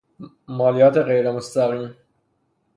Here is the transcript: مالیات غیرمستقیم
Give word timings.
مالیات 0.57 0.97
غیرمستقیم 0.97 1.95